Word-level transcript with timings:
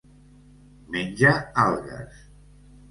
Menja 0.95 1.37
algues. 1.67 2.27